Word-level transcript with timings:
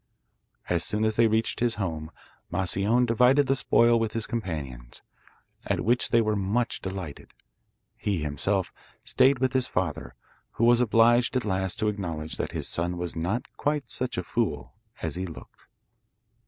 As 0.67 0.83
soon 0.83 1.05
as 1.05 1.15
they 1.15 1.27
reached 1.27 1.59
his 1.59 1.75
home, 1.75 2.09
Moscione 2.51 3.05
divided 3.05 3.47
his 3.47 3.59
spoil 3.59 3.99
with 3.99 4.13
his 4.13 4.25
companions, 4.25 5.03
at 5.67 5.81
which 5.85 6.09
they 6.09 6.21
were 6.21 6.35
much 6.35 6.81
delighted. 6.81 7.35
He, 7.97 8.23
himself, 8.23 8.73
stayed 9.05 9.37
with 9.37 9.53
his 9.53 9.67
father, 9.67 10.15
who 10.53 10.65
was 10.65 10.81
obliged 10.81 11.35
at 11.35 11.45
last 11.45 11.77
to 11.77 11.87
acknowledge 11.87 12.37
that 12.37 12.51
his 12.53 12.67
son 12.67 12.97
was 12.97 13.15
not 13.15 13.45
quite 13.57 13.91
such 13.91 14.17
a 14.17 14.23
fool 14.23 14.73
as 15.03 15.13
he 15.17 15.27
looked. 15.27 15.67